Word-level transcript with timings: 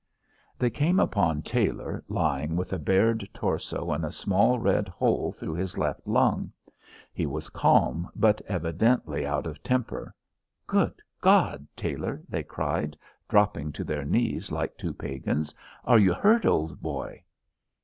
They 0.57 0.71
came 0.71 0.99
upon 0.99 1.43
Tailor, 1.43 2.03
lying 2.07 2.55
with 2.55 2.73
a 2.73 2.79
bared 2.79 3.29
torso 3.35 3.91
and 3.91 4.03
a 4.03 4.11
small 4.11 4.57
red 4.57 4.87
hole 4.87 5.31
through 5.31 5.53
his 5.53 5.77
left 5.77 6.07
lung. 6.07 6.51
He 7.13 7.27
was 7.27 7.49
calm, 7.51 8.09
but 8.15 8.41
evidently 8.47 9.27
out 9.27 9.45
of 9.45 9.61
temper. 9.61 10.15
"Good 10.65 11.03
God, 11.21 11.67
Tailor!" 11.75 12.23
they 12.27 12.41
cried, 12.41 12.97
dropping 13.29 13.73
to 13.73 13.83
their 13.83 14.03
knees 14.03 14.51
like 14.51 14.75
two 14.75 14.95
pagans; 14.95 15.53
"are 15.85 15.99
you 15.99 16.15
hurt, 16.15 16.47
old 16.47 16.81
boy?" 16.81 17.21